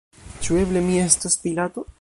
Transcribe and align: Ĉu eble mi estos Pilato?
Ĉu 0.47 0.57
eble 0.63 0.83
mi 0.87 0.97
estos 1.05 1.41
Pilato? 1.47 1.89